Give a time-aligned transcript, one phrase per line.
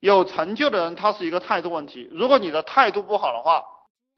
[0.00, 3.62] 有成就的人他是一个态度问题，如果你的态度不好的话。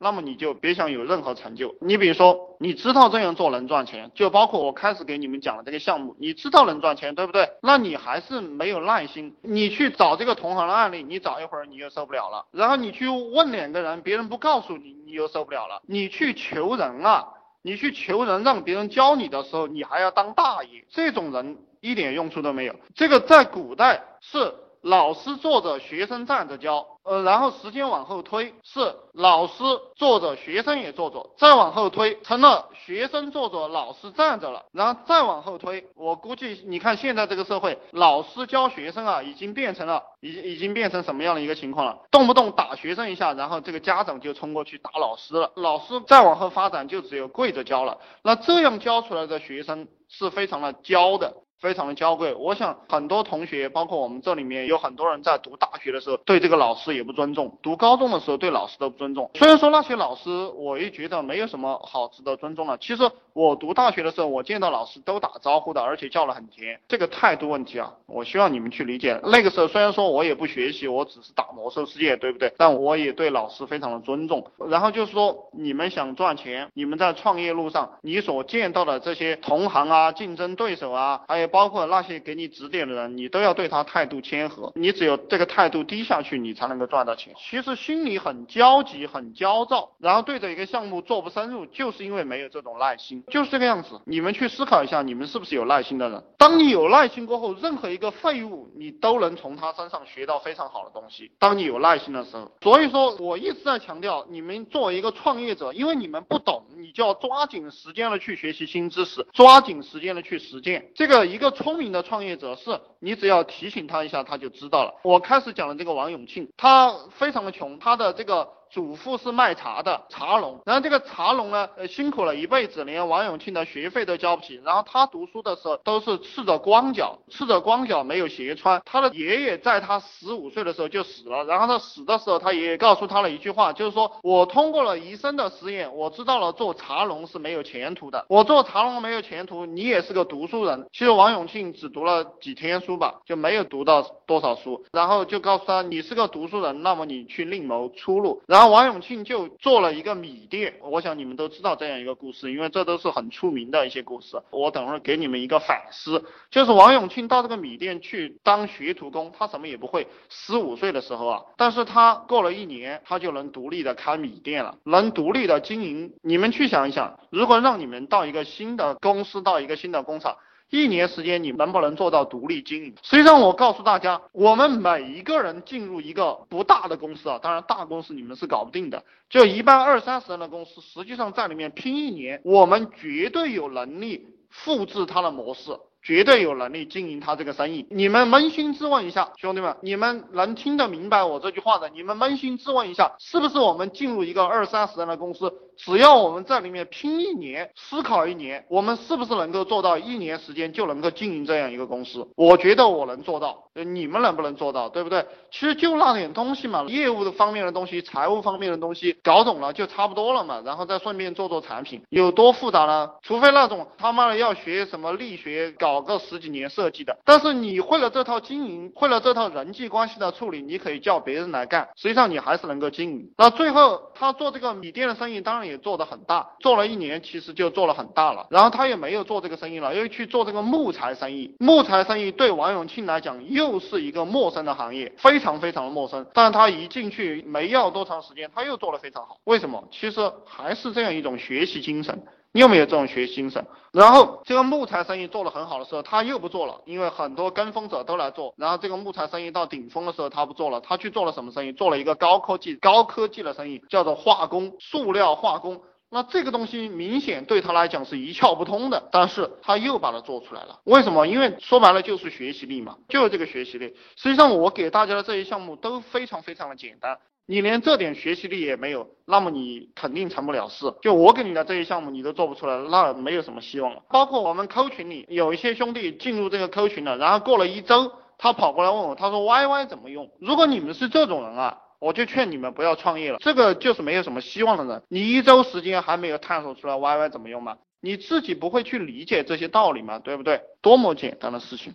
[0.05, 1.77] 那么你就别想有任何成就。
[1.81, 7.49] 你比如说，你知道这样做能赚钱，就包括我开始给你们讲的这个项目，你知道能赚钱，对不对？
[7.63, 9.37] 那你还是没有耐心。
[9.43, 12.45] 你去找这个同行的案例，你找一会儿你又受不了了。
[12.51, 15.81] 然后你去问两个人，别人不告诉你，你又受不了了。
[15.87, 17.29] 你去求人啊，
[17.63, 22.75] 你去求人让别人教你的时候，你还要当大爷，这种人一点用处都没有。
[22.97, 24.53] 这个在古代是。
[24.83, 29.63] 老师坐着，学生站着教，呃，然后时间往后推，是老师
[29.95, 41.99] 坐着，学生也坐着，再往后推，成了学生坐着，老师站着了，然后再往后推，我估计你看现在这个社会，老师教学生啊，已经变成了，已已经变成什么样的一个情况了？
[42.11, 51.35] 动不动打学生一下，然后这个家长就冲过去打老师了，老师再往后发展就只有跪着教了，那这样教出来的学生是非常的娇的。
[51.63, 59.31] 非常的娇贵，我想很多同学，包括我们这里面有很多人在读大学的时候，对这个老师也不尊重；读高中的时候对老师都不尊重。
[59.35, 62.77] 虽然说那些老师，我也觉得没有什么好值得尊重的。
[62.79, 66.81] 其实我读大学的时候，我见到老师都打招呼的，而且叫了很甜。
[66.89, 69.21] 这个态度问题啊，我希望你们去理解。
[69.23, 72.53] 那个时候虽然说我也不学习，我只是打魔兽世界，对不对？
[72.59, 74.45] 但我也对老师非常的尊重。
[74.69, 81.52] 然后就是说，你们想赚钱，你们在创业路上，你所见到的这些同行啊、竞争对手啊，还有。
[81.53, 84.73] 包括那些给你指点的人，你都要对他态度谦和。
[84.75, 87.35] 你只有这个态度低下去，你才能够赚到钱。
[87.37, 94.01] 其实心里很焦急、很焦躁，然后对着一个项目做不深入，就是因为没有这种耐心，就是这个样子。
[94.07, 96.25] 你们去思考一下，你们是不是有耐心的人？
[96.39, 101.31] 当你有耐心过后，任何一个废物，你都能从他身上学到非常好的东西。
[101.39, 110.89] 当你有耐心的时候，所以说我一直在强调，你们作为一个创业者，因为你们不懂，你就要抓紧时间的去学习新知识，抓紧时间的去实践。
[110.95, 111.42] 这个一。
[111.43, 114.95] 一个聪明的创业者是，你只要提醒他一下，他就知道了。
[115.03, 118.49] 我开始讲的这个王永庆，他非常的穷，他的这个。
[118.73, 124.59] 祖父是卖茶的茶农，然后这个茶农呢，呃，辛苦了一辈子，连王永庆的学费都交不起。
[124.65, 128.81] 然后他读书的时候都是赤着光脚，赤着光脚没有鞋穿。
[128.87, 138.25] 他的爷爷在他十五岁的时候就死了，然后他死的时候，他爷爷告诉他了一句话，就是说我通过了一生的实验，我知道了做茶农是没有前途的。
[138.27, 140.89] 我做茶农没有前途，你也是个读书人。
[140.95, 144.83] 其实王永庆只读了几天书吧，就没有读到多少书。
[144.93, 148.41] 然后就告诉他，你是个读书人，那么你去另谋出路。
[148.47, 148.62] 然后。
[148.63, 154.41] 那王永庆就做了一个米店，我想你们都知道这样一个故事，因为这都是很出名的一些故事。
[154.51, 166.13] 我等会儿给你们一个反思，就是王永庆到这个米店去当学徒工，他什么也不会，十五岁的时候啊，但是他过了一年，他就能独立的开米店了，能独立的经营。
[166.23, 170.37] 你们去想一想，如果让你们到一个新的公司，到一个新的工厂。
[170.73, 172.95] 一年时间，你能不能做到独立经营？
[173.03, 185.79] 实际上，我告诉大家，我们每一个人进入一个不大的公司啊，当然大公司你们是搞不定的，就一般二三十人的公司，实际上在里面拼一年，我们绝对有能力复制它的模式。
[186.05, 187.87] 绝对有能力经营他这个生意。
[187.89, 191.89] 你们扪心自问一下，兄弟们，你们能听得明白我这句话的？
[191.91, 202.29] 你们扪心自问一下，是不是我们进入一个二三十人的公司，只要我们在里面拼一年，思考一年，我们是不是能够做到一年时间就能够经营这样一个公司？
[202.37, 204.91] 我觉得我能做到，你们能不能做到？
[204.91, 205.25] 对不对？
[205.51, 210.63] 其实就那点东西嘛，业务的方面的东西，财务方面的东西，搞懂了就差不多了嘛。
[210.65, 213.11] 然后再顺便做做产品，有多复杂呢？
[213.23, 216.03] 除非那种他妈的要学什么力学搞。
[216.03, 223.31] 个十几年设计的，但是你会了这套经营，会了这套人际关系的处理，你可以叫别人来干，实际上你还是能够经营。
[223.37, 228.47] 那最后他做这个米店的生意，当然也做得很大，做了一年其实就做了很大了。
[228.51, 231.55] 然后他也没有做这个生意了，又去做这个木材生意。
[231.59, 236.27] 木材生意对王永庆来讲又是一个陌生的行业，非常非常的陌生。
[236.35, 239.39] 但他一进去没要多长时间，他又做得非常好。
[239.45, 239.83] 为什么？
[239.91, 242.23] 其实还是这样一种学习精神。
[242.53, 243.67] 你有没有这种学习精神？
[243.93, 248.55] 然后这个木材生意做得很好的时候，他又不做了，因为很多跟风者都来做。
[248.57, 251.73] 然后这个木材生意到顶峰的时候，他不做了，他去做了什么生意？
[251.73, 255.81] 做了一个高科技、高科技的生意，叫做化工，塑料化工。
[256.11, 260.79] 那这个东西明显对他来讲是一窍不通的，但是他又把它做出来了。
[260.85, 261.27] 为什么？
[261.27, 263.95] 因为说白了就是学习力嘛，就是这个学习力。
[264.17, 267.19] 实际上我给大家的这些项目都非常非常的简单。
[267.47, 270.95] 你连这点学习力也没有，那么你肯定成不了事。
[271.03, 274.03] 就我给你的这些项目，你都做不出来，那没有什么希望了。
[274.11, 280.31] 包括我们 Q 群里有一些兄弟进入这个 Q 群了，然后过了一周，他跑过来问我，他说 YY 怎么用？
[280.41, 285.03] 如果你们是这种人啊，我就劝你们不要创业了，这个就是没有什么希望的人。
[285.09, 287.77] 你一周时间还没有探索出来 YY 怎么用吗？
[288.01, 290.19] 你自己不会去理解这些道理吗？
[290.19, 290.61] 对不对？
[290.81, 291.95] 多么简单的事情。